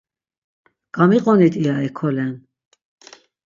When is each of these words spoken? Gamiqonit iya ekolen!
Gamiqonit 0.95 1.55
iya 1.61 1.75
ekolen! 1.87 2.33